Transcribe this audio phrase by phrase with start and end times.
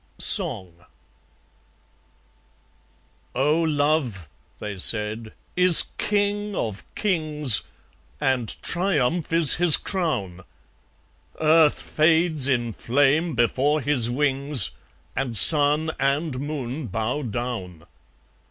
[0.17, 0.83] Song
[3.35, 3.61] "Oh!
[3.61, 4.27] Love,"
[4.57, 7.61] they said, "is King of Kings,
[8.19, 10.41] And Triumph is his crown.
[11.39, 14.71] Earth fades in flame before his wings,
[15.15, 17.85] And Sun and Moon bow down."